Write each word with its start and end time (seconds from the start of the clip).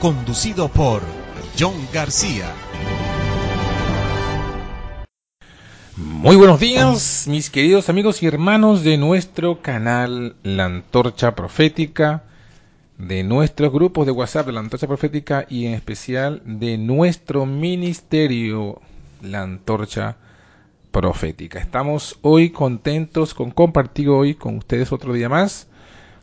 conducido 0.00 0.68
por 0.68 1.02
John 1.58 1.74
García. 1.92 2.52
Muy 5.96 6.36
buenos 6.36 6.60
días, 6.60 7.26
mis 7.28 7.50
queridos 7.50 7.88
amigos 7.88 8.22
y 8.22 8.26
hermanos 8.26 8.84
de 8.84 8.96
nuestro 8.96 9.60
canal 9.60 10.36
La 10.44 10.66
Antorcha 10.66 11.34
Profética, 11.34 12.22
de 12.96 13.24
nuestros 13.24 13.72
grupos 13.72 14.06
de 14.06 14.12
WhatsApp 14.12 14.46
de 14.46 14.52
La 14.52 14.60
Antorcha 14.60 14.86
Profética 14.86 15.46
y 15.48 15.66
en 15.66 15.74
especial 15.74 16.42
de 16.44 16.78
nuestro 16.78 17.44
ministerio 17.46 18.80
La 19.20 19.42
Antorcha 19.42 20.16
Profética. 20.92 21.58
Estamos 21.58 22.18
hoy 22.22 22.50
contentos 22.50 23.34
con 23.34 23.50
compartir 23.50 24.08
hoy 24.08 24.34
con 24.34 24.58
ustedes 24.58 24.92
otro 24.92 25.12
día 25.12 25.28
más 25.28 25.68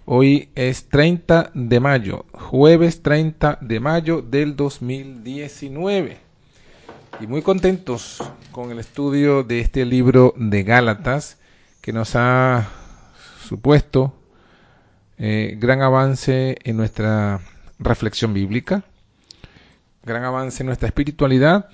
Hoy 0.08 0.50
es 0.54 0.88
30 0.90 1.50
de 1.56 1.80
mayo, 1.80 2.26
jueves 2.32 3.02
30 3.02 3.58
de 3.60 3.80
mayo 3.80 4.22
del 4.22 4.56
2019. 4.56 6.20
Y 7.20 7.26
muy 7.26 7.42
contentos 7.42 8.22
con 8.52 8.70
el 8.70 8.78
estudio 8.78 9.42
de 9.42 9.62
este 9.62 9.84
libro 9.84 10.36
de 10.38 10.62
Gálatas 10.62 11.40
que 11.82 11.92
nos 11.92 12.16
ha 12.16 12.70
supuesto 13.48 14.14
eh, 15.18 15.58
gran 15.60 15.82
avance 15.82 16.60
en 16.64 16.78
nuestra 16.78 17.42
reflexión 17.80 18.32
bíblica, 18.32 18.84
gran 20.04 20.24
avance 20.24 20.62
en 20.62 20.68
nuestra 20.68 20.88
espiritualidad 20.88 21.70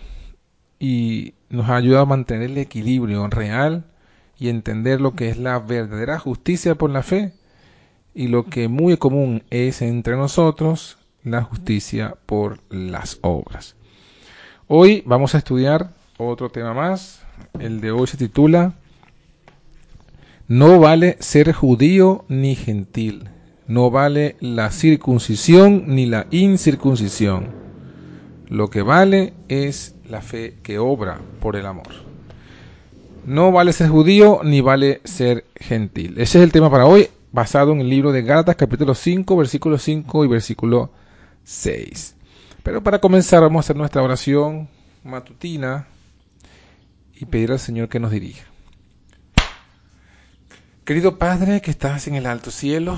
y 0.80 1.34
nos 1.50 1.70
ha 1.70 1.76
ayudado 1.76 2.04
a 2.04 2.06
mantener 2.06 2.52
el 2.52 2.60
equilibrio 2.60 3.28
real 3.28 3.84
y 4.40 4.48
entender 4.48 5.02
lo 5.02 5.18
que 5.18 5.30
es 5.30 5.38
la 5.38 5.60
verdadera 5.60 6.18
justicia 6.18 6.76
por 6.76 6.92
la 6.92 7.04
fe 7.04 7.34
y 8.14 8.28
lo 8.28 8.46
que 8.46 8.68
muy 8.68 8.98
común 8.98 9.44
es 9.50 9.82
entre 9.82 10.16
nosotros, 10.16 10.98
la 11.24 11.44
justicia 11.44 12.16
por 12.26 12.60
las 12.70 13.20
obras. 13.22 13.76
Hoy 14.68 15.04
vamos 15.06 15.36
a 15.36 15.38
estudiar 15.38 15.92
otro 16.18 16.50
tema 16.50 16.74
más. 16.74 17.22
El 17.60 17.82
de 17.82 17.92
hoy 17.92 18.08
se 18.08 18.18
titula 18.18 18.74
No 20.48 20.80
vale 20.80 21.18
ser 21.20 21.52
judío 21.54 22.26
ni 22.28 22.56
gentil. 22.56 23.30
No 23.68 23.90
vale 23.90 24.36
la 24.40 24.72
circuncisión 24.72 25.84
ni 25.88 26.06
la 26.06 26.28
incircuncisión. 26.32 27.50
Lo 28.48 28.70
que 28.70 28.82
vale 28.82 29.34
es 29.48 29.96
la 30.10 30.22
fe 30.22 30.58
que 30.62 30.78
obra 30.78 31.22
por 31.40 31.56
el 31.56 31.66
amor. 31.66 31.88
No 33.26 33.52
vale 33.52 33.72
ser 33.72 33.88
judío 33.90 34.42
ni 34.44 34.62
vale 34.62 35.00
ser 35.06 35.46
gentil. 35.56 36.16
Ese 36.18 36.40
es 36.40 36.44
el 36.44 36.52
tema 36.52 36.70
para 36.70 36.86
hoy 36.86 37.08
basado 37.32 37.72
en 37.72 37.80
el 37.80 37.90
libro 37.90 38.12
de 38.12 38.24
Gálatas 38.24 38.56
capítulo 38.56 38.94
5, 38.94 39.38
versículo 39.38 39.78
5 39.78 40.26
y 40.26 40.28
versículo 40.28 40.92
6. 41.44 42.16
Pero 42.64 42.84
para 42.84 43.00
comenzar 43.00 43.42
vamos 43.42 43.60
a 43.60 43.66
hacer 43.66 43.76
nuestra 43.76 44.04
oración 44.04 44.70
matutina 45.04 45.88
y 47.16 47.26
pedir 47.26 47.52
al 47.52 47.60
Señor 47.60 47.90
que 47.90 48.00
nos 48.00 48.12
dirija. 48.12 48.46
Querido 50.84 51.18
Padre 51.18 51.62
que 51.62 51.72
estás 51.72 52.08
en 52.08 52.16
el 52.16 52.26
alto 52.26 52.52
cielo, 52.52 52.98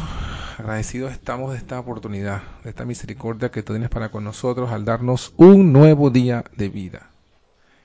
agradecidos 0.57 1.11
estamos 1.11 1.51
de 1.51 1.57
esta 1.57 1.79
oportunidad, 1.79 2.41
de 2.63 2.69
esta 2.69 2.85
misericordia 2.85 3.51
que 3.51 3.61
tú 3.61 3.73
tienes 3.73 3.89
para 3.89 4.09
con 4.09 4.23
nosotros 4.23 4.71
al 4.71 4.85
darnos 4.85 5.33
un 5.37 5.73
nuevo 5.73 6.09
día 6.09 6.43
de 6.55 6.69
vida 6.69 7.11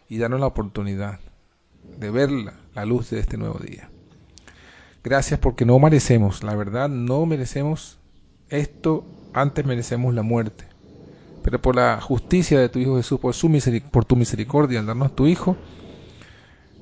y 0.09 0.19
darnos 0.19 0.41
la 0.41 0.47
oportunidad 0.47 1.21
de 1.99 2.11
ver 2.11 2.31
la 2.31 2.85
luz 2.85 3.11
de 3.11 3.21
este 3.21 3.37
nuevo 3.37 3.59
día. 3.59 3.91
Gracias 5.05 5.39
porque 5.39 5.65
no 5.65 5.79
merecemos, 5.79 6.43
la 6.43 6.55
verdad, 6.55 6.89
no 6.89 7.25
merecemos 7.25 7.99
esto, 8.49 9.05
antes 9.33 9.65
merecemos 9.65 10.15
la 10.15 10.23
muerte. 10.23 10.65
Pero 11.43 11.63
por 11.63 11.77
la 11.77 12.01
justicia 12.01 12.59
de 12.59 12.69
tu 12.69 12.79
Hijo 12.79 12.97
Jesús, 12.97 13.21
por, 13.21 13.35
su 13.35 13.49
tu 14.07 14.17
misericordia 14.17 14.81
al 14.81 14.87
darnos 14.87 15.15
tu 15.15 15.27
Hijo, 15.27 15.57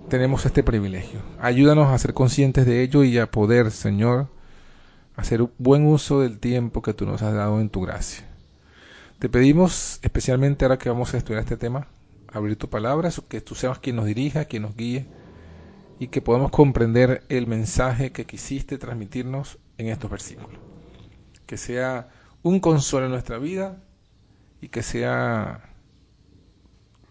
tenemos 0.08 0.46
este 0.46 0.62
privilegio. 0.62 1.20
Ayúdanos 1.40 1.88
a 1.88 1.98
ser 1.98 2.14
conscientes 2.14 2.64
de 2.64 2.82
ello 2.82 3.04
y 3.04 3.18
a 3.18 3.30
poder, 3.30 3.70
Señor, 3.70 4.28
hacer 5.14 5.46
buen 5.58 5.86
uso 5.86 6.20
del 6.20 6.38
tiempo 6.38 6.82
que 6.82 6.94
tú 6.94 7.04
nos 7.04 7.22
has 7.22 7.34
dado 7.34 7.60
en 7.60 7.68
tu 7.68 7.82
gracia. 7.82 8.24
Te 9.18 9.28
pedimos, 9.28 9.98
especialmente 10.02 10.64
ahora 10.64 10.78
que 10.78 10.88
vamos 10.88 11.12
a 11.12 11.18
estudiar 11.18 11.42
este 11.42 11.56
tema, 11.56 11.88
abrir 12.32 12.56
tu 12.56 12.68
palabra, 12.68 13.10
que 13.28 13.40
tú 13.40 13.54
seas 13.54 13.78
quien 13.78 13.96
nos 13.96 14.06
dirija, 14.06 14.46
quien 14.46 14.62
nos 14.62 14.74
guíe 14.74 15.06
y 15.98 16.08
que 16.08 16.20
podamos 16.20 16.50
comprender 16.50 17.24
el 17.28 17.46
mensaje 17.46 18.12
que 18.12 18.26
quisiste 18.26 18.78
transmitirnos 18.78 19.58
en 19.78 19.88
estos 19.88 20.10
versículos. 20.10 20.58
Que 21.46 21.56
sea 21.56 22.08
un 22.42 22.60
consuelo 22.60 23.06
en 23.06 23.12
nuestra 23.12 23.38
vida 23.38 23.82
y 24.60 24.68
que 24.68 24.82
sea 24.82 25.70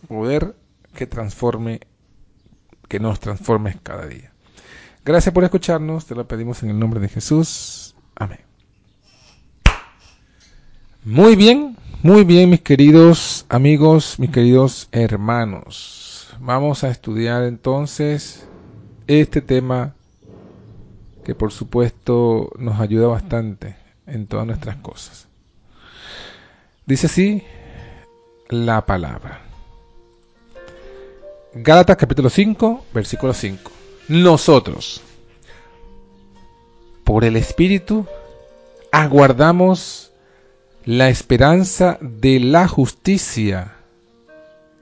poder 0.07 0.55
que 0.93 1.07
transforme, 1.07 1.81
que 2.87 2.99
nos 2.99 3.19
transforme 3.19 3.77
cada 3.81 4.05
día. 4.05 4.31
Gracias 5.03 5.33
por 5.33 5.43
escucharnos, 5.43 6.05
te 6.05 6.15
lo 6.15 6.27
pedimos 6.27 6.63
en 6.63 6.69
el 6.69 6.79
nombre 6.79 6.99
de 6.99 7.09
Jesús. 7.09 7.95
Amén. 8.15 8.39
Muy 11.03 11.35
bien, 11.35 11.77
muy 12.01 12.23
bien 12.23 12.49
mis 12.49 12.61
queridos 12.61 13.45
amigos, 13.49 14.17
mis 14.19 14.31
queridos 14.31 14.89
hermanos. 14.91 16.35
Vamos 16.39 16.83
a 16.83 16.89
estudiar 16.89 17.43
entonces 17.43 18.47
este 19.07 19.41
tema 19.41 19.93
que 21.23 21.35
por 21.35 21.51
supuesto 21.51 22.51
nos 22.57 22.79
ayuda 22.79 23.07
bastante 23.07 23.75
en 24.05 24.27
todas 24.27 24.45
nuestras 24.45 24.77
cosas. 24.77 25.27
Dice 26.85 27.07
así 27.07 27.43
la 28.49 28.85
palabra. 28.85 29.41
Gálatas 31.53 31.97
capítulo 31.97 32.29
5, 32.29 32.85
versículo 32.93 33.33
5. 33.33 33.71
Nosotros, 34.09 35.01
por 37.03 37.23
el 37.23 37.37
Espíritu, 37.37 38.05
aguardamos 38.91 40.11
la 40.83 41.09
esperanza 41.09 41.97
de 42.01 42.39
la 42.39 42.67
justicia 42.67 43.73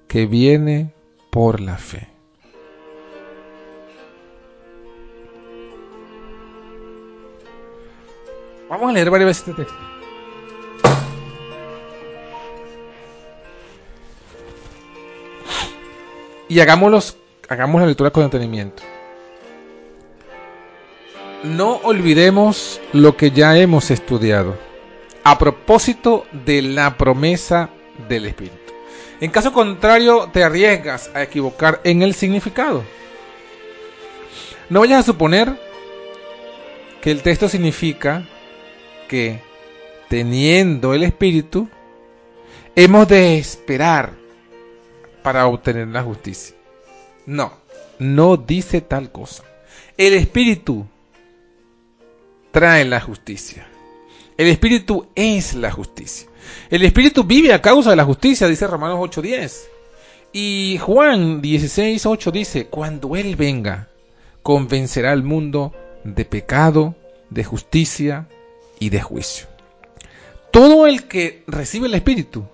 que 0.08 0.26
viene 0.26 0.94
por 1.32 1.62
la 1.62 1.78
fe. 1.78 2.13
Vamos 8.74 8.90
a 8.90 8.94
leer 8.94 9.12
varias 9.12 9.28
veces 9.28 9.48
este 9.48 9.64
texto. 9.64 9.78
Y 16.50 16.60
hagámoslos, 16.60 17.16
hagamos 17.50 17.82
la 17.82 17.88
lectura 17.88 18.10
con 18.10 18.24
detenimiento. 18.24 18.82
No 21.44 21.82
olvidemos 21.84 22.82
lo 22.94 23.16
que 23.16 23.30
ya 23.30 23.56
hemos 23.60 23.92
estudiado 23.92 24.58
a 25.24 25.38
propósito 25.38 26.26
de 26.32 26.64
la 26.64 26.98
promesa 26.98 27.70
del 28.10 28.26
Espíritu. 28.26 28.74
En 29.22 29.30
caso 29.30 29.54
contrario, 29.54 30.32
te 30.34 30.44
arriesgas 30.44 31.12
a 31.14 31.22
equivocar 31.22 31.80
en 31.84 32.02
el 32.02 32.16
significado. 32.16 32.84
No 34.68 34.80
vayas 34.80 35.02
a 35.02 35.04
suponer 35.04 35.62
que 37.02 37.12
el 37.12 37.22
texto 37.22 37.48
significa 37.48 38.26
que, 39.08 39.40
teniendo 40.10 40.94
el 40.94 41.04
Espíritu, 41.04 41.68
hemos 42.76 43.08
de 43.08 43.38
esperar 43.38 44.14
para 45.22 45.48
obtener 45.48 45.88
la 45.88 46.04
justicia. 46.04 46.56
No, 47.26 47.54
no 48.00 48.38
dice 48.38 48.82
tal 48.82 49.12
cosa. 49.12 49.44
El 49.98 50.14
Espíritu 50.14 50.86
trae 52.52 52.86
la 52.86 53.00
justicia. 53.00 53.68
El 54.38 54.48
Espíritu 54.48 55.08
es 55.16 55.54
la 55.54 55.72
justicia. 55.72 56.28
El 56.70 56.84
Espíritu 56.84 57.24
vive 57.24 57.54
a 57.54 57.62
causa 57.62 57.92
de 57.92 57.96
la 57.96 58.06
justicia, 58.06 58.48
dice 58.48 58.68
Romanos 58.68 59.00
8:10. 59.00 59.68
Y 60.34 60.80
Juan 60.82 61.42
16:8 61.42 62.32
dice, 62.32 62.66
cuando 62.68 63.16
Él 63.16 63.36
venga, 63.36 63.90
convencerá 64.42 65.12
al 65.12 65.24
mundo 65.24 65.72
de 66.04 66.26
pecado, 66.26 66.96
de 67.30 67.44
justicia 67.44 68.28
y 68.80 68.90
de 68.90 69.02
juicio. 69.02 69.48
Todo 70.52 70.86
el 70.88 71.08
que 71.08 71.44
recibe 71.48 71.88
el 71.88 71.96
Espíritu 71.96 72.46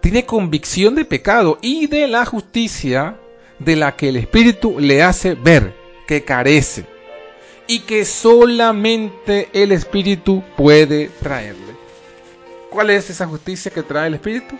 tiene 0.00 0.26
convicción 0.26 0.94
de 0.94 1.04
pecado 1.04 1.58
y 1.62 1.86
de 1.86 2.08
la 2.08 2.24
justicia 2.26 3.16
de 3.58 3.76
la 3.76 3.96
que 3.96 4.08
el 4.08 4.16
Espíritu 4.16 4.78
le 4.80 5.02
hace 5.02 5.34
ver 5.34 5.74
que 6.06 6.24
carece 6.24 6.84
y 7.66 7.80
que 7.80 8.04
solamente 8.04 9.48
el 9.52 9.72
Espíritu 9.72 10.42
puede 10.56 11.08
traerle. 11.20 11.74
¿Cuál 12.70 12.90
es 12.90 13.08
esa 13.08 13.26
justicia 13.26 13.70
que 13.70 13.82
trae 13.82 14.08
el 14.08 14.14
Espíritu? 14.14 14.56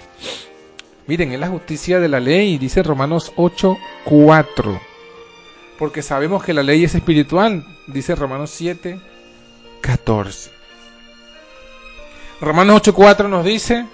Miren, 1.07 1.33
es 1.33 1.41
la 1.41 1.49
justicia 1.49 2.01
de 2.01 2.09
la 2.09 2.21
ley, 2.21 2.57
dice 2.57 2.83
Romanos 2.83 3.33
8, 3.37 3.77
4. 4.05 4.81
Porque 5.79 6.01
sabemos 6.01 6.43
que 6.43 6.55
la 6.55 6.63
ley 6.63 6.85
es 6.85 6.95
espiritual, 6.95 7.67
dice 7.89 8.15
Romanos 8.15 8.51
7, 8.51 8.99
14. 9.83 10.51
Romanos 12.41 12.77
8, 12.77 12.95
4 12.95 13.29
nos 13.29 13.45
dice 13.45 13.87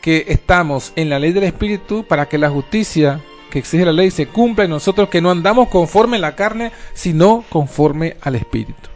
que 0.00 0.26
estamos 0.28 0.92
en 0.96 1.10
la 1.10 1.18
ley 1.18 1.32
del 1.32 1.44
Espíritu 1.44 2.04
para 2.04 2.28
que 2.28 2.38
la 2.38 2.50
justicia 2.50 3.20
que 3.50 3.58
exige 3.58 3.84
la 3.84 3.92
ley 3.92 4.10
se 4.10 4.26
cumpla 4.26 4.64
en 4.64 4.70
nosotros, 4.70 5.08
que 5.08 5.20
no 5.20 5.30
andamos 5.30 5.68
conforme 5.68 6.16
a 6.16 6.20
la 6.20 6.36
carne, 6.36 6.72
sino 6.94 7.44
conforme 7.48 8.16
al 8.22 8.36
Espíritu. 8.36 8.88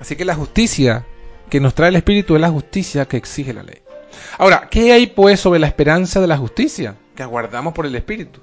Así 0.00 0.16
que 0.16 0.24
la 0.24 0.34
justicia 0.34 1.04
que 1.50 1.60
nos 1.60 1.74
trae 1.74 1.90
el 1.90 1.96
Espíritu 1.96 2.34
es 2.34 2.40
la 2.40 2.50
justicia 2.50 3.06
que 3.06 3.16
exige 3.16 3.52
la 3.52 3.62
ley. 3.62 3.78
Ahora, 4.38 4.68
¿qué 4.70 4.92
hay 4.92 5.08
pues 5.08 5.40
sobre 5.40 5.60
la 5.60 5.66
esperanza 5.66 6.20
de 6.20 6.26
la 6.26 6.36
justicia 6.36 6.96
que 7.14 7.22
aguardamos 7.22 7.74
por 7.74 7.86
el 7.86 7.94
Espíritu? 7.94 8.40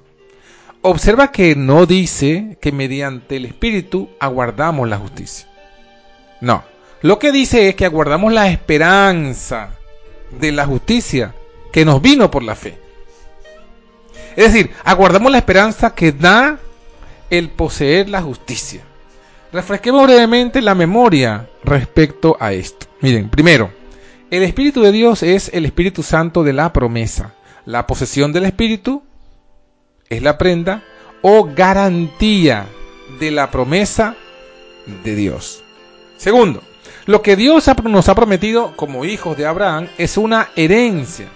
Observa 0.82 1.30
que 1.30 1.54
no 1.56 1.86
dice 1.86 2.58
que 2.60 2.72
mediante 2.72 3.36
el 3.36 3.46
Espíritu 3.46 4.10
aguardamos 4.20 4.88
la 4.88 4.98
justicia. 4.98 5.48
No, 6.40 6.64
lo 7.02 7.18
que 7.18 7.32
dice 7.32 7.68
es 7.68 7.74
que 7.74 7.84
aguardamos 7.84 8.32
la 8.32 8.48
esperanza 8.48 9.70
de 10.38 10.52
la 10.52 10.66
justicia 10.66 11.34
que 11.72 11.84
nos 11.84 12.00
vino 12.00 12.30
por 12.30 12.42
la 12.42 12.54
fe. 12.54 12.78
Es 14.36 14.52
decir, 14.52 14.70
aguardamos 14.84 15.30
la 15.30 15.38
esperanza 15.38 15.94
que 15.94 16.12
da 16.12 16.58
el 17.28 17.50
poseer 17.50 18.08
la 18.08 18.22
justicia. 18.22 18.82
Refresquemos 19.52 20.04
brevemente 20.04 20.62
la 20.62 20.74
memoria 20.74 21.48
respecto 21.64 22.36
a 22.40 22.52
esto. 22.52 22.86
Miren, 23.00 23.28
primero, 23.28 23.70
el 24.30 24.42
Espíritu 24.44 24.80
de 24.80 24.92
Dios 24.92 25.22
es 25.22 25.50
el 25.52 25.66
Espíritu 25.66 26.02
Santo 26.02 26.42
de 26.42 26.52
la 26.52 26.72
promesa. 26.72 27.34
La 27.66 27.86
posesión 27.86 28.32
del 28.32 28.44
Espíritu 28.44 29.02
es 30.08 30.22
la 30.22 30.38
prenda 30.38 30.82
o 31.20 31.50
garantía 31.54 32.66
de 33.20 33.30
la 33.30 33.50
promesa 33.50 34.16
de 35.04 35.14
Dios. 35.14 35.62
Segundo, 36.16 36.62
lo 37.06 37.22
que 37.22 37.36
Dios 37.36 37.68
nos 37.84 38.08
ha 38.08 38.14
prometido 38.14 38.76
como 38.76 39.04
hijos 39.04 39.36
de 39.36 39.46
Abraham 39.46 39.88
es 39.98 40.16
una 40.16 40.50
herencia 40.56 41.28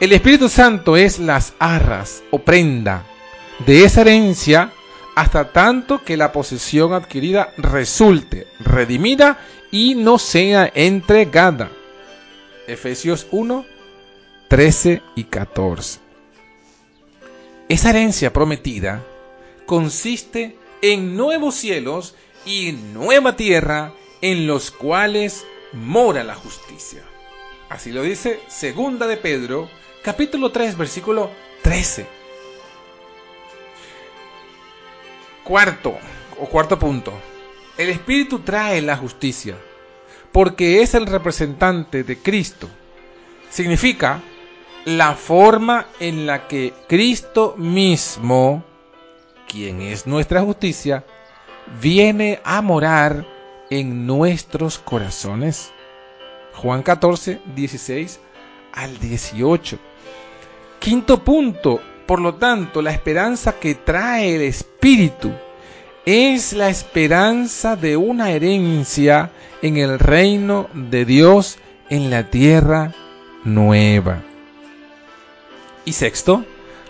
el 0.00 0.12
Espíritu 0.12 0.48
Santo 0.48 0.96
es 0.96 1.18
las 1.18 1.54
arras 1.58 2.22
o 2.30 2.38
prenda 2.38 3.04
de 3.66 3.82
esa 3.82 4.02
herencia 4.02 4.70
hasta 5.16 5.52
tanto 5.52 6.04
que 6.04 6.16
la 6.16 6.30
posesión 6.30 6.92
adquirida 6.92 7.52
resulte 7.56 8.46
redimida 8.60 9.38
y 9.72 9.96
no 9.96 10.20
sea 10.20 10.70
entregada. 10.72 11.68
Efesios 12.68 13.26
1, 13.32 13.64
13 14.46 15.02
y 15.16 15.24
14. 15.24 15.98
Esa 17.68 17.90
herencia 17.90 18.32
prometida 18.32 19.02
consiste 19.66 20.56
en 20.80 21.16
nuevos 21.16 21.56
cielos 21.56 22.14
y 22.46 22.70
nueva 22.94 23.34
tierra 23.34 23.92
en 24.20 24.46
los 24.46 24.70
cuales 24.70 25.46
mora 25.72 26.24
la 26.24 26.34
justicia. 26.34 27.02
Así 27.68 27.92
lo 27.92 28.02
dice 28.02 28.40
Segunda 28.48 29.06
de 29.06 29.16
Pedro 29.16 29.68
capítulo 30.02 30.50
3, 30.50 30.76
versículo 30.76 31.30
13. 31.62 32.06
Cuarto, 35.44 35.98
o 36.40 36.46
cuarto 36.46 36.78
punto. 36.78 37.12
El 37.76 37.90
Espíritu 37.90 38.40
trae 38.40 38.82
la 38.82 38.96
justicia, 38.96 39.56
porque 40.32 40.82
es 40.82 40.94
el 40.94 41.06
representante 41.06 42.04
de 42.04 42.18
Cristo. 42.18 42.68
Significa 43.50 44.20
la 44.84 45.14
forma 45.14 45.86
en 46.00 46.26
la 46.26 46.48
que 46.48 46.72
Cristo 46.88 47.54
mismo, 47.56 48.64
quien 49.46 49.82
es 49.82 50.06
nuestra 50.06 50.40
justicia, 50.42 51.04
viene 51.80 52.40
a 52.44 52.62
morar 52.62 53.26
en 53.70 54.06
nuestros 54.06 54.78
corazones. 54.78 55.70
Juan 56.54 56.82
14, 56.82 57.40
16 57.54 58.20
al 58.72 58.98
18. 58.98 59.78
Quinto 60.78 61.22
punto, 61.22 61.80
por 62.06 62.20
lo 62.20 62.34
tanto, 62.34 62.82
la 62.82 62.92
esperanza 62.92 63.58
que 63.58 63.74
trae 63.74 64.36
el 64.36 64.42
Espíritu 64.42 65.32
es 66.04 66.52
la 66.52 66.68
esperanza 66.68 67.76
de 67.76 67.96
una 67.96 68.30
herencia 68.30 69.30
en 69.60 69.76
el 69.76 69.98
reino 69.98 70.68
de 70.72 71.04
Dios 71.04 71.58
en 71.90 72.10
la 72.10 72.30
tierra 72.30 72.94
nueva. 73.44 74.22
Y 75.84 75.92
sexto, 75.92 76.44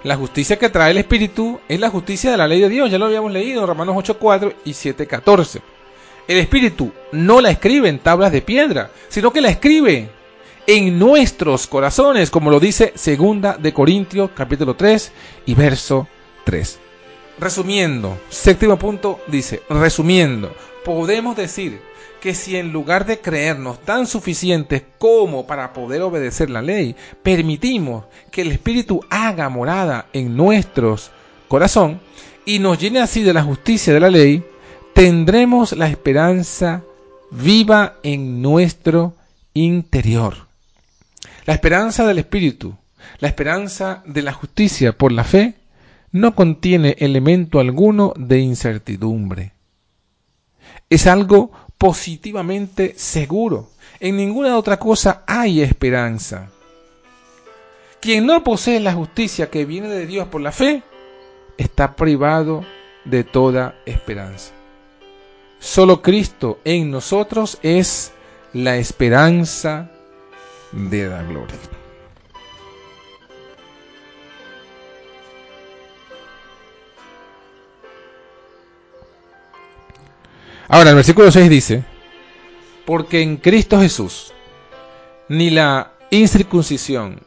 la 0.04 0.16
justicia 0.16 0.58
que 0.58 0.68
trae 0.68 0.92
el 0.92 0.98
Espíritu 0.98 1.60
es 1.68 1.80
la 1.80 1.90
justicia 1.90 2.30
de 2.30 2.36
la 2.36 2.46
ley 2.46 2.60
de 2.60 2.68
Dios. 2.68 2.90
Ya 2.90 2.98
lo 2.98 3.06
habíamos 3.06 3.32
leído 3.32 3.66
Romanos 3.66 3.96
8.4 3.96 4.54
y 4.64 4.70
7.14. 4.70 5.60
El 6.28 6.36
Espíritu 6.36 6.92
no 7.12 7.40
la 7.40 7.50
escribe 7.50 7.88
en 7.88 8.00
tablas 8.00 8.30
de 8.32 8.42
piedra, 8.42 8.90
sino 9.08 9.32
que 9.32 9.40
la 9.40 9.48
escribe 9.48 10.10
en 10.66 10.98
nuestros 10.98 11.66
corazones, 11.66 12.30
como 12.30 12.50
lo 12.50 12.60
dice 12.60 12.92
segunda 12.96 13.56
de 13.56 13.72
Corintios 13.72 14.32
capítulo 14.34 14.76
3 14.76 15.10
y 15.46 15.54
verso 15.54 16.06
3. 16.44 16.78
Resumiendo, 17.40 18.18
séptimo 18.28 18.78
punto 18.78 19.20
dice, 19.26 19.62
resumiendo, 19.70 20.54
podemos 20.84 21.34
decir 21.34 21.80
que 22.20 22.34
si 22.34 22.56
en 22.56 22.72
lugar 22.72 23.06
de 23.06 23.20
creernos 23.20 23.80
tan 23.80 24.06
suficientes 24.06 24.82
como 24.98 25.46
para 25.46 25.72
poder 25.72 26.02
obedecer 26.02 26.50
la 26.50 26.60
ley, 26.60 26.94
permitimos 27.22 28.04
que 28.30 28.42
el 28.42 28.52
Espíritu 28.52 29.00
haga 29.08 29.48
morada 29.48 30.08
en 30.12 30.36
nuestros 30.36 31.10
corazón 31.48 32.02
y 32.44 32.58
nos 32.58 32.78
llene 32.78 33.00
así 33.00 33.22
de 33.22 33.32
la 33.32 33.42
justicia 33.42 33.94
de 33.94 34.00
la 34.00 34.10
ley, 34.10 34.44
tendremos 34.98 35.76
la 35.76 35.86
esperanza 35.86 36.82
viva 37.30 37.98
en 38.02 38.42
nuestro 38.42 39.14
interior. 39.54 40.48
La 41.46 41.54
esperanza 41.54 42.04
del 42.04 42.18
Espíritu, 42.18 42.74
la 43.20 43.28
esperanza 43.28 44.02
de 44.06 44.22
la 44.22 44.32
justicia 44.32 44.98
por 44.98 45.12
la 45.12 45.22
fe, 45.22 45.54
no 46.10 46.34
contiene 46.34 46.96
elemento 46.98 47.60
alguno 47.60 48.12
de 48.16 48.40
incertidumbre. 48.40 49.52
Es 50.90 51.06
algo 51.06 51.52
positivamente 51.78 52.94
seguro. 52.96 53.70
En 54.00 54.16
ninguna 54.16 54.58
otra 54.58 54.80
cosa 54.80 55.22
hay 55.28 55.60
esperanza. 55.60 56.50
Quien 58.00 58.26
no 58.26 58.42
posee 58.42 58.80
la 58.80 58.94
justicia 58.94 59.48
que 59.48 59.64
viene 59.64 59.86
de 59.90 60.08
Dios 60.08 60.26
por 60.26 60.40
la 60.40 60.50
fe, 60.50 60.82
está 61.56 61.94
privado 61.94 62.64
de 63.04 63.22
toda 63.22 63.76
esperanza. 63.86 64.57
Solo 65.68 66.00
Cristo 66.00 66.60
en 66.64 66.90
nosotros 66.90 67.58
es 67.62 68.10
la 68.54 68.78
esperanza 68.78 69.90
de 70.72 71.06
la 71.10 71.22
gloria. 71.22 71.54
Ahora, 80.68 80.88
el 80.88 80.96
versículo 80.96 81.30
6 81.30 81.50
dice, 81.50 81.84
porque 82.86 83.20
en 83.20 83.36
Cristo 83.36 83.78
Jesús 83.78 84.32
ni 85.28 85.50
la 85.50 85.92
incircuncisión 86.10 87.20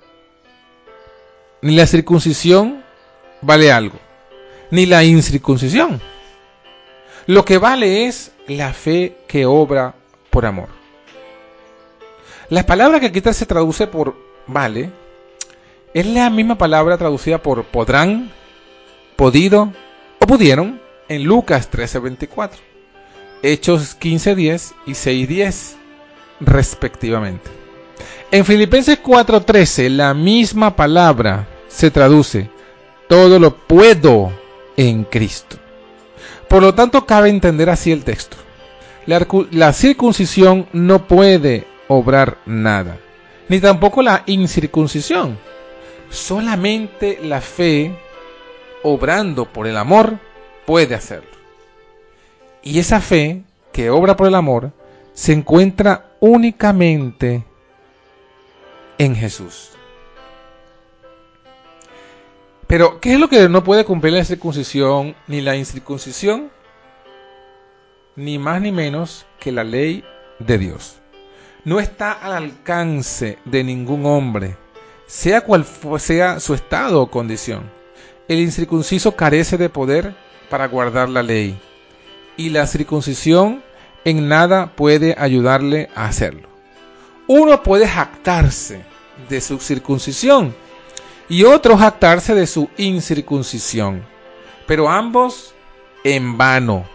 ni 1.62 1.76
la 1.76 1.86
circuncisión 1.86 2.84
vale 3.44 3.72
algo, 3.72 4.00
ni 4.72 4.88
la 4.88 5.04
incircuncisión. 5.04 6.02
Lo 7.28 7.46
que 7.46 7.58
vale 7.58 8.08
es 8.08 8.32
la 8.48 8.74
fe 8.74 9.16
que 9.28 9.46
obra 9.46 9.94
por 10.30 10.46
amor. 10.46 10.70
La 12.50 12.66
palabra 12.66 13.00
que 13.00 13.08
aquí 13.08 13.22
se 13.34 13.46
traduce 13.46 13.88
por 13.88 14.16
vale 14.48 14.92
es 15.94 16.06
la 16.06 16.30
misma 16.30 16.58
palabra 16.58 16.98
traducida 16.98 17.42
por 17.42 17.64
podrán, 17.66 18.32
podido 19.16 19.72
o 20.20 20.26
pudieron 20.26 20.82
en 21.08 21.24
Lucas 21.24 21.70
13:24, 21.70 22.52
Hechos 23.44 23.98
15:10 24.00 24.74
y 24.86 24.92
6:10 24.92 25.76
respectivamente. 26.40 27.50
En 28.32 28.46
Filipenses 28.46 29.00
4:13 29.02 29.90
la 29.90 30.14
misma 30.14 30.76
palabra 30.76 31.48
se 31.68 31.92
traduce, 31.92 32.50
todo 33.08 33.40
lo 33.40 33.56
puedo 33.56 34.32
en 34.76 35.04
Cristo. 35.04 35.61
Por 36.52 36.62
lo 36.62 36.76
tanto, 36.76 37.06
cabe 37.06 37.30
entender 37.30 37.70
así 37.70 37.94
el 37.94 38.04
texto. 38.04 38.36
La, 39.06 39.72
circuncisión 39.72 40.68
no 40.74 41.08
puede 41.08 41.66
obrar 41.88 42.40
nada, 42.46 42.98
ni 43.48 43.62
tampoco 43.62 44.02
la 44.02 44.24
incircuncisión. 44.26 45.40
Solamente 46.10 47.20
la 47.24 47.40
fe, 47.40 47.98
obrando 48.84 49.46
por 49.46 49.66
el 49.66 49.78
amor, 49.78 50.20
puede 50.66 50.94
hacerlo. 50.94 51.32
Y 52.62 52.80
esa 52.80 53.00
fe 53.00 53.44
que 53.72 53.90
obra 53.90 54.18
por 54.18 54.28
el 54.28 54.36
amor 54.36 54.74
se 55.14 55.32
encuentra 55.32 56.12
únicamente 56.20 57.46
en 58.98 59.16
Jesús. 59.16 59.70
Pero, 62.72 63.02
¿qué 63.02 63.16
es 63.16 63.20
lo 63.20 63.28
que 63.28 63.50
no 63.50 63.66
puede 63.66 63.84
cumplir 63.84 64.14
la 64.14 64.24
circuncisión 64.24 65.14
ni 65.28 65.42
la 65.42 65.58
incircuncisión? 65.58 66.50
Ni 68.16 68.40
más 68.40 68.62
ni 68.62 68.72
menos 68.72 69.26
que 69.42 69.52
la 69.52 69.66
ley 69.66 70.06
de 70.40 70.58
Dios. 70.58 70.96
No 71.66 71.82
está 71.82 72.14
al 72.14 72.32
alcance 72.32 73.38
de 73.44 73.66
ningún 73.66 74.06
hombre, 74.06 74.56
sea 75.06 75.42
cual 75.42 75.66
sea 76.00 76.40
su 76.40 76.54
estado 76.54 77.02
o 77.02 77.12
condición. 77.12 77.70
El 78.30 78.40
incircunciso 78.40 79.18
carece 79.18 79.58
de 79.58 79.68
poder 79.68 80.16
para 80.50 80.70
guardar 80.70 81.10
la 81.10 81.24
ley, 81.24 81.60
y 82.38 82.52
la 82.52 82.68
circuncisión 82.68 83.62
en 84.06 84.30
nada 84.30 84.78
puede 84.78 85.14
ayudarle 85.18 85.90
a 85.94 86.06
hacerlo. 86.06 86.48
Uno 87.28 87.64
puede 87.64 87.86
jactarse 87.86 88.82
de 89.28 89.42
su 89.42 89.60
circuncisión 89.60 90.56
y 91.32 91.46
otro 91.46 91.78
jactarse 91.78 92.36
de 92.36 92.46
su 92.46 92.70
incircuncisión, 92.76 94.04
pero 94.68 94.90
ambos 94.90 95.56
en 96.04 96.38
vano. 96.38 96.86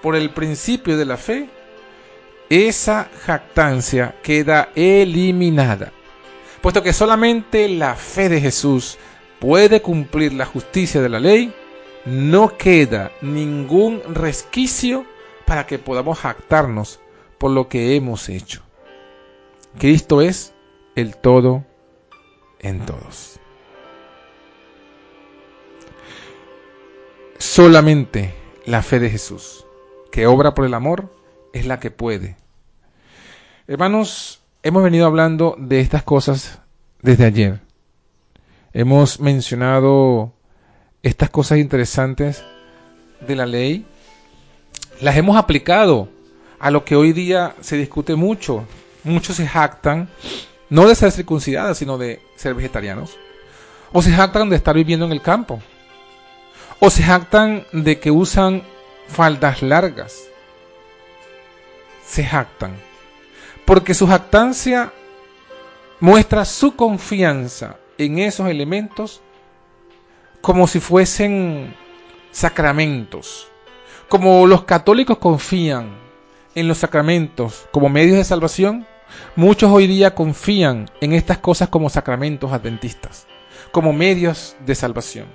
Por 0.00 0.16
el 0.16 0.30
principio 0.30 0.96
de 0.96 1.04
la 1.04 1.18
fe, 1.18 1.50
esa 2.48 3.10
jactancia 3.26 4.14
queda 4.22 4.70
eliminada, 4.74 5.92
puesto 6.62 6.82
que 6.82 6.94
solamente 6.94 7.68
la 7.68 7.94
fe 7.94 8.30
de 8.30 8.40
Jesús 8.40 8.96
puede 9.38 9.82
cumplir 9.82 10.32
la 10.32 10.46
justicia 10.46 11.02
de 11.02 11.10
la 11.10 11.20
ley 11.20 11.52
no 12.06 12.56
queda 12.56 13.12
ningún 13.20 14.00
resquicio 14.14 15.04
para 15.44 15.66
que 15.66 15.78
podamos 15.78 16.20
jactarnos 16.20 17.00
por 17.36 17.50
lo 17.50 17.68
que 17.68 17.96
hemos 17.96 18.30
hecho. 18.30 18.62
Cristo 19.78 20.22
es 20.22 20.54
el 20.94 21.18
todo 21.18 21.66
en 22.60 22.86
todos. 22.86 23.37
Solamente 27.38 28.34
la 28.66 28.82
fe 28.82 28.98
de 28.98 29.10
Jesús, 29.10 29.64
que 30.10 30.26
obra 30.26 30.54
por 30.54 30.64
el 30.66 30.74
amor, 30.74 31.12
es 31.52 31.66
la 31.66 31.78
que 31.78 31.92
puede. 31.92 32.36
Hermanos, 33.68 34.40
hemos 34.64 34.82
venido 34.82 35.06
hablando 35.06 35.54
de 35.56 35.80
estas 35.80 36.02
cosas 36.02 36.58
desde 37.00 37.24
ayer. 37.24 37.60
Hemos 38.72 39.20
mencionado 39.20 40.32
estas 41.02 41.30
cosas 41.30 41.58
interesantes 41.58 42.44
de 43.20 43.36
la 43.36 43.46
ley, 43.46 43.86
las 45.00 45.16
hemos 45.16 45.36
aplicado 45.36 46.08
a 46.58 46.72
lo 46.72 46.84
que 46.84 46.96
hoy 46.96 47.12
día 47.12 47.54
se 47.60 47.76
discute 47.76 48.16
mucho. 48.16 48.64
Muchos 49.04 49.36
se 49.36 49.46
jactan, 49.46 50.08
no 50.70 50.88
de 50.88 50.96
ser 50.96 51.12
circuncidadas, 51.12 51.78
sino 51.78 51.98
de 51.98 52.20
ser 52.36 52.54
vegetarianos. 52.54 53.16
O 53.92 54.02
se 54.02 54.10
jactan 54.10 54.50
de 54.50 54.56
estar 54.56 54.74
viviendo 54.74 55.06
en 55.06 55.12
el 55.12 55.22
campo. 55.22 55.62
O 56.80 56.90
se 56.90 57.02
jactan 57.02 57.64
de 57.72 57.98
que 57.98 58.10
usan 58.10 58.62
faldas 59.08 59.62
largas. 59.62 60.28
Se 62.06 62.24
jactan. 62.24 62.76
Porque 63.64 63.94
su 63.94 64.06
jactancia 64.06 64.92
muestra 66.00 66.44
su 66.44 66.76
confianza 66.76 67.76
en 67.98 68.18
esos 68.20 68.48
elementos 68.48 69.20
como 70.40 70.66
si 70.68 70.78
fuesen 70.78 71.74
sacramentos. 72.30 73.48
Como 74.08 74.46
los 74.46 74.64
católicos 74.64 75.18
confían 75.18 75.90
en 76.54 76.68
los 76.68 76.78
sacramentos 76.78 77.66
como 77.72 77.88
medios 77.88 78.16
de 78.16 78.24
salvación, 78.24 78.86
muchos 79.36 79.70
hoy 79.70 79.86
día 79.86 80.14
confían 80.14 80.90
en 81.00 81.12
estas 81.12 81.38
cosas 81.38 81.68
como 81.68 81.90
sacramentos 81.90 82.52
adventistas, 82.52 83.26
como 83.72 83.92
medios 83.92 84.56
de 84.64 84.74
salvación, 84.74 85.26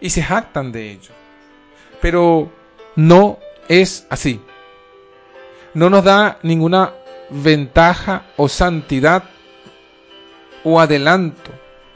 y 0.00 0.10
se 0.10 0.22
jactan 0.22 0.72
de 0.72 0.90
ello. 0.90 1.10
Pero 2.00 2.50
no 2.96 3.38
es 3.68 4.06
así. 4.10 4.40
No 5.74 5.88
nos 5.88 6.04
da 6.04 6.38
ninguna 6.42 6.92
ventaja 7.30 8.24
o 8.36 8.48
santidad 8.48 9.24
o 10.64 10.80
adelanto 10.80 11.50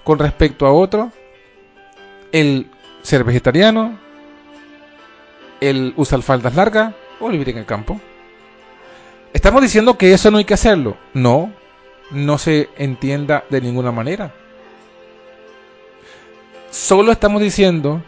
con 0.05 0.19
respecto 0.19 0.67
a 0.67 0.73
otro 0.73 1.13
el 2.33 2.71
ser 3.03 3.25
vegetariano, 3.25 3.99
el 5.61 5.95
usar 5.97 6.23
faldas 6.23 6.55
largas 6.55 6.95
o 7.21 7.29
vivir 7.29 7.51
en 7.51 7.59
el 7.59 7.67
campo. 7.67 8.01
¿Estamos 9.33 9.63
diciendo 9.63 9.99
que 9.99 10.13
eso 10.13 10.31
no 10.31 10.39
hay 10.39 10.45
que 10.45 10.55
hacerlo? 10.55 10.97
No, 11.13 11.53
no 12.11 12.39
se 12.39 12.71
entienda 12.79 13.45
de 13.51 13.61
ninguna 13.61 13.93
manera. 13.93 14.33
Solo 16.77 17.11
estamos 17.11 17.41
diciendo 17.41 18.05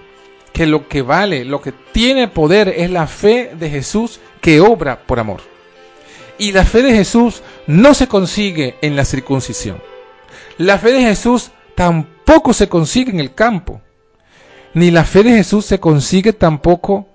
que 0.53 0.67
lo 0.67 0.89
que 0.89 1.01
vale, 1.01 1.47
lo 1.47 1.63
que 1.63 1.73
tiene 1.73 2.29
poder 2.29 2.69
es 2.69 2.91
la 2.91 3.07
fe 3.07 3.53
de 3.59 3.71
Jesús 3.71 4.21
que 4.43 4.61
obra 4.61 5.01
por 5.07 5.19
amor. 5.19 5.41
Y 6.37 6.53
la 6.53 6.65
fe 6.65 6.83
de 6.83 6.95
Jesús 6.95 7.43
no 7.67 7.95
se 7.95 8.09
consigue 8.09 8.77
en 8.83 8.95
la 8.95 9.07
circuncisión. 9.07 9.81
La 10.59 10.79
fe 10.79 10.93
de 10.93 11.01
Jesús 11.01 11.51
tampoco 11.75 12.53
se 12.53 12.69
consigue 12.69 13.11
en 13.11 13.21
el 13.21 13.35
campo. 13.35 13.81
Ni 14.75 14.91
la 14.91 15.05
fe 15.05 15.23
de 15.23 15.31
Jesús 15.31 15.65
se 15.65 15.81
consigue 15.81 16.35
tampoco 16.35 17.09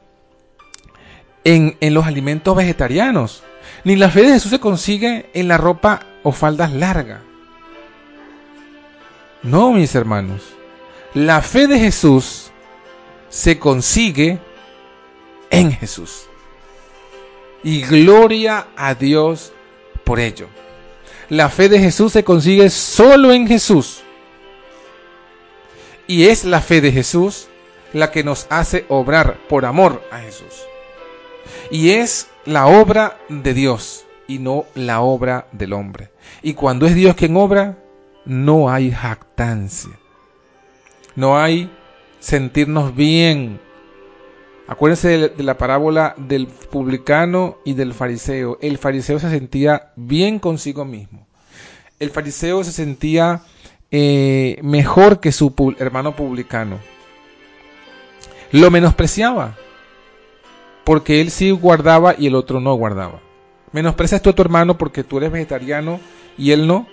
en, 1.43 1.77
los 1.93 2.07
alimentos 2.07 2.57
vegetarianos. 2.57 3.43
Ni 3.83 3.95
la 3.95 4.10
fe 4.10 4.24
de 4.24 4.33
Jesús 4.33 4.50
se 4.50 4.60
consigue 4.60 5.29
en 5.36 5.48
la 5.48 5.57
ropa 5.57 6.01
o 6.24 6.31
faldas 6.31 6.74
largas. 6.74 7.22
No, 9.43 9.72
mis 9.72 9.93
hermanos. 9.93 10.41
La 11.13 11.43
fe 11.43 11.67
de 11.67 11.77
Jesús 11.77 12.51
se 13.29 13.60
consigue 13.60 14.39
en 15.51 15.72
Jesús. 15.72 16.25
Y 17.63 17.84
gloria 17.84 18.67
a 18.75 18.96
Dios 18.96 19.53
por 20.03 20.20
ello. 20.20 20.48
La 21.29 21.50
fe 21.50 21.70
de 21.70 21.79
Jesús 21.79 22.13
se 22.13 22.24
consigue 22.24 22.70
solo 22.72 23.32
en 23.32 23.48
Jesús. 23.48 24.03
Y 26.08 26.25
es 26.25 26.46
la 26.46 26.62
fe 26.62 26.82
de 26.82 26.91
Jesús 26.91 27.48
la 27.93 28.10
que 28.10 28.24
nos 28.24 28.48
hace 28.50 28.86
obrar 28.89 29.38
por 29.48 29.65
amor 29.65 30.01
a 30.12 30.17
Jesús. 30.17 30.65
Y 31.70 31.91
es 31.91 32.27
la 32.46 32.65
obra 32.65 33.20
de 33.29 33.53
Dios 33.53 34.05
y 34.27 34.39
no 34.39 34.65
la 34.74 35.01
obra 35.01 35.48
del 35.51 35.74
hombre. 35.74 36.10
Y 36.41 36.55
cuando 36.55 36.88
es 36.88 36.96
Dios 36.96 37.15
quien 37.15 37.38
obra, 37.38 37.77
no 38.25 38.70
hay 38.70 38.91
jactancia. 38.91 39.91
No 41.15 41.38
hay 41.38 41.70
sentirnos 42.20 42.96
bien. 42.96 43.60
Acuérdense 44.67 45.29
de 45.29 45.43
la 45.43 45.58
parábola 45.58 46.15
del 46.17 46.48
publicano 46.48 47.58
y 47.65 47.74
del 47.74 47.93
fariseo. 47.93 48.58
El 48.62 48.77
fariseo 48.77 49.20
se 49.20 49.29
sentía 49.29 49.91
bien 49.96 50.39
consigo 50.39 50.86
mismo. 50.86 51.27
El 52.00 52.10
fariseo 52.10 52.63
se 52.63 52.72
sentía 52.72 53.41
eh, 53.91 54.58
mejor 54.63 55.20
que 55.20 55.32
su 55.32 55.53
hermano 55.77 56.15
publicano. 56.15 56.79
Lo 58.51 58.72
menospreciaba, 58.72 59.55
porque 60.84 61.22
él 61.22 61.29
sí 61.29 61.51
guardaba 61.51 62.15
y 62.17 62.27
el 62.27 62.36
otro 62.36 62.60
no 62.60 62.74
guardaba. 62.74 63.20
Menosprecias 63.72 64.22
tú 64.22 64.29
a 64.29 64.34
tu 64.34 64.41
hermano 64.41 64.77
porque 64.77 65.03
tú 65.03 65.17
eres 65.17 65.32
vegetariano 65.32 66.00
y 66.38 66.51
él 66.51 66.67
no. 66.67 66.88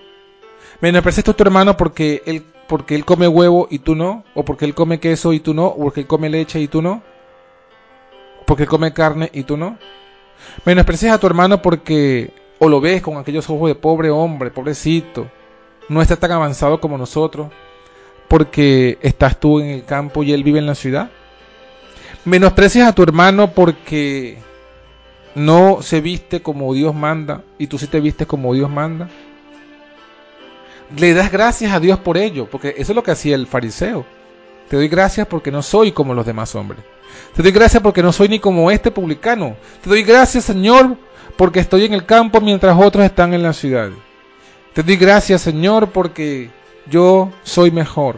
Menosprecias 0.81 1.23
tú 1.23 1.31
a 1.31 1.33
tu 1.35 1.43
hermano 1.43 1.77
porque 1.77 2.23
él, 2.25 2.43
porque 2.67 2.95
él 2.95 3.05
come 3.05 3.27
huevo 3.27 3.67
y 3.69 3.79
tú 3.79 3.95
no, 3.95 4.23
o 4.33 4.43
porque 4.43 4.65
él 4.65 4.73
come 4.73 4.99
queso 4.99 5.31
y 5.33 5.39
tú 5.39 5.53
no, 5.53 5.67
o 5.67 5.77
porque 5.77 6.01
él 6.01 6.07
come 6.07 6.29
leche 6.29 6.59
y 6.59 6.67
tú 6.67 6.81
no, 6.81 7.03
porque 8.45 8.63
él 8.63 8.69
come 8.69 8.91
carne 8.91 9.29
y 9.33 9.43
tú 9.43 9.57
no. 9.57 9.77
Menosprecias 10.65 11.13
a 11.13 11.19
tu 11.19 11.27
hermano 11.27 11.61
porque 11.61 12.33
o 12.59 12.69
lo 12.69 12.79
ves 12.79 13.01
con 13.01 13.17
aquellos 13.17 13.49
ojos 13.49 13.69
de 13.69 13.75
pobre 13.75 14.09
hombre, 14.09 14.51
pobrecito, 14.51 15.27
no 15.89 16.01
está 16.01 16.15
tan 16.15 16.31
avanzado 16.31 16.79
como 16.79 16.97
nosotros 16.97 17.47
porque 18.27 18.97
estás 19.01 19.39
tú 19.39 19.59
en 19.59 19.67
el 19.67 19.83
campo 19.83 20.23
y 20.23 20.31
él 20.31 20.43
vive 20.43 20.59
en 20.59 20.65
la 20.65 20.75
ciudad. 20.75 21.09
menosprecias 22.23 22.87
a 22.87 22.93
tu 22.93 23.03
hermano 23.03 23.51
porque 23.51 24.37
no 25.35 25.81
se 25.81 26.01
viste 26.01 26.41
como 26.41 26.73
Dios 26.73 26.93
manda 26.93 27.43
y 27.57 27.67
tú 27.67 27.77
sí 27.77 27.87
te 27.87 27.99
vistes 27.99 28.27
como 28.27 28.53
Dios 28.53 28.69
manda. 28.69 29.09
Le 30.97 31.13
das 31.13 31.31
gracias 31.31 31.71
a 31.71 31.79
Dios 31.79 31.99
por 31.99 32.17
ello, 32.17 32.47
porque 32.49 32.75
eso 32.77 32.91
es 32.91 32.95
lo 32.95 33.03
que 33.03 33.11
hacía 33.11 33.35
el 33.35 33.47
fariseo. 33.47 34.05
Te 34.69 34.75
doy 34.75 34.87
gracias 34.87 35.27
porque 35.27 35.51
no 35.51 35.61
soy 35.61 35.91
como 35.91 36.13
los 36.13 36.25
demás 36.25 36.55
hombres. 36.55 36.81
Te 37.35 37.43
doy 37.43 37.51
gracias 37.51 37.81
porque 37.81 38.03
no 38.03 38.11
soy 38.11 38.29
ni 38.29 38.39
como 38.39 38.71
este 38.71 38.91
publicano. 38.91 39.55
Te 39.81 39.89
doy 39.89 40.03
gracias, 40.03 40.45
Señor, 40.45 40.97
porque 41.37 41.59
estoy 41.59 41.85
en 41.85 41.93
el 41.93 42.05
campo 42.05 42.41
mientras 42.41 42.77
otros 42.77 43.05
están 43.05 43.33
en 43.33 43.43
la 43.43 43.53
ciudad. 43.53 43.89
Te 44.73 44.83
doy 44.83 44.95
gracias, 44.95 45.41
Señor, 45.41 45.89
porque 45.91 46.49
yo 46.89 47.31
soy 47.43 47.71
mejor. 47.71 48.17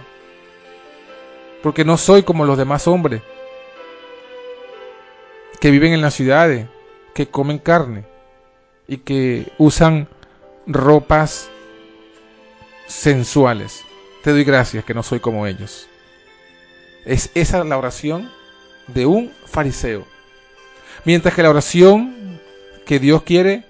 Porque 1.62 1.86
no 1.86 1.98
soy 1.98 2.24
como 2.24 2.46
los 2.46 2.58
demás 2.58 2.88
hombres 2.88 3.22
que 5.60 5.72
viven 5.72 5.94
en 5.94 6.02
las 6.02 6.14
ciudades, 6.14 6.68
que 7.14 7.28
comen 7.28 7.58
carne 7.58 8.04
y 8.88 8.98
que 8.98 9.52
usan 9.58 10.10
ropas 10.68 11.50
sensuales. 12.94 13.84
Te 14.24 14.32
doy 14.32 14.44
gracias 14.44 14.86
que 14.86 14.94
no 14.94 15.04
soy 15.04 15.20
como 15.20 15.46
ellos. 15.48 15.88
Es 17.06 17.32
esa 17.34 17.64
la 17.64 17.78
oración 17.78 18.32
de 18.88 19.06
un 19.06 19.32
fariseo. 19.46 20.06
Mientras 21.04 21.34
que 21.34 21.44
la 21.44 21.50
oración 21.50 22.40
que 22.86 23.00
Dios 23.00 23.24
quiere 23.24 23.66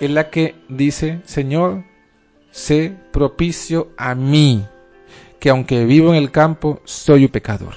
es 0.00 0.10
la 0.10 0.30
que 0.30 0.56
dice, 0.68 1.20
Señor, 1.24 1.84
sé 2.50 2.96
propicio 3.12 3.90
a 3.96 4.14
mí, 4.14 4.66
que 5.38 5.50
aunque 5.50 5.84
vivo 5.84 6.10
en 6.10 6.16
el 6.16 6.32
campo, 6.32 6.80
soy 6.84 7.26
un 7.26 7.30
pecador. 7.30 7.74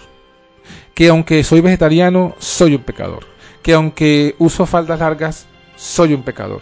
Que 0.95 1.09
aunque 1.09 1.43
soy 1.43 1.61
vegetariano, 1.61 2.35
soy 2.39 2.75
un 2.75 2.83
pecador. 2.83 3.27
Que 3.61 3.73
aunque 3.73 4.35
uso 4.39 4.65
faldas 4.65 4.99
largas, 4.99 5.45
soy 5.75 6.13
un 6.13 6.23
pecador. 6.23 6.61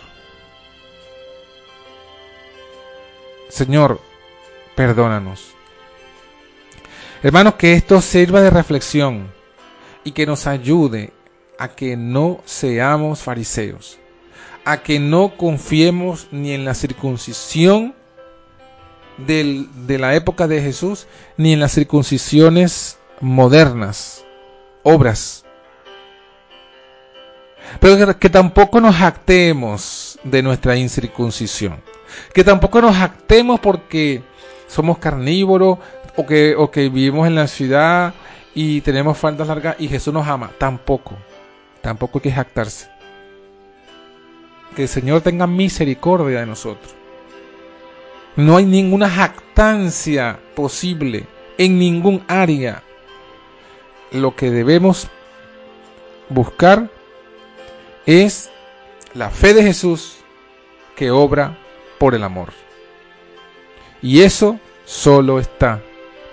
Señor, 3.47 4.01
perdónanos. 4.75 5.53
Hermanos, 7.21 7.55
que 7.55 7.73
esto 7.73 8.01
sirva 8.01 8.41
de 8.41 8.49
reflexión 8.49 9.31
y 10.03 10.11
que 10.11 10.25
nos 10.25 10.47
ayude 10.47 11.13
a 11.57 11.69
que 11.69 11.95
no 11.95 12.41
seamos 12.45 13.21
fariseos, 13.21 13.97
a 14.65 14.77
que 14.83 14.99
no 14.99 15.37
confiemos 15.37 16.27
ni 16.31 16.51
en 16.51 16.65
la 16.65 16.73
circuncisión 16.73 17.95
de 19.17 19.97
la 19.99 20.15
época 20.15 20.47
de 20.47 20.61
Jesús, 20.61 21.07
ni 21.37 21.53
en 21.53 21.59
las 21.59 21.73
circuncisiones 21.73 22.97
modernas, 23.21 24.25
obras. 24.83 25.45
Pero 27.79 28.19
que, 28.19 28.29
tampoco 28.29 28.81
nos 28.81 28.95
jactemos 28.95 30.19
de 30.23 30.43
nuestra 30.43 30.75
incircuncisión. 30.75 31.81
Que 32.33 32.43
tampoco 32.43 32.81
nos 32.81 32.95
jactemos 32.95 33.59
porque 33.59 34.23
somos 34.67 34.97
carnívoros 34.97 35.77
o 36.15 36.25
que, 36.25 36.55
o 36.55 36.69
que 36.71 36.89
vivimos 36.89 37.27
en 37.27 37.35
la 37.35 37.47
ciudad 37.47 38.13
y 38.55 38.81
tenemos 38.81 39.17
faldas 39.17 39.47
largas 39.47 39.75
y 39.79 39.87
Jesús 39.87 40.13
nos 40.13 40.27
ama. 40.27 40.51
Tampoco. 40.57 41.15
Tampoco 41.81 42.19
hay 42.19 42.23
que 42.23 42.31
jactarse. 42.31 42.87
Que 44.75 44.83
el 44.83 44.87
Señor 44.87 45.21
tenga 45.21 45.47
misericordia 45.47 46.39
de 46.39 46.45
nosotros. 46.45 46.95
No 48.35 48.57
hay 48.57 48.65
ninguna 48.65 49.09
jactancia 49.09 50.39
posible 50.55 51.27
en 51.57 51.77
ningún 51.77 52.23
área. 52.27 52.81
Lo 54.11 54.35
que 54.35 54.49
debemos 54.49 55.07
buscar 56.29 56.89
es 58.05 58.49
la 59.13 59.29
fe 59.29 59.53
de 59.53 59.63
Jesús 59.63 60.17
que 60.95 61.11
obra 61.11 61.57
por 62.03 62.15
el 62.15 62.23
amor. 62.25 62.49
Y 64.01 64.23
eso 64.23 64.59
solo 64.83 65.39
está 65.39 65.81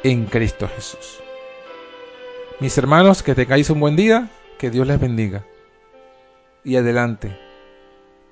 en 0.02 0.26
Cristo 0.26 0.66
Jesús. 0.66 1.20
Mis 2.58 2.76
hermanos, 2.76 3.22
que 3.22 3.36
tengáis 3.36 3.70
un 3.70 3.78
buen 3.78 3.94
día, 3.94 4.28
que 4.58 4.68
Dios 4.68 4.84
les 4.84 4.98
bendiga. 4.98 5.46
Y 6.64 6.74
adelante, 6.74 7.38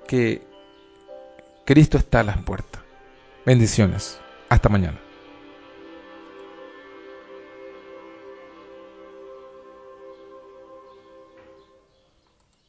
que 0.05 0.41
Cristo 1.63 1.97
está 1.97 2.19
a 2.19 2.23
las 2.23 2.39
puertas. 2.39 2.81
Bendiciones. 3.45 4.19
Hasta 4.49 4.67
mañana. 4.67 4.99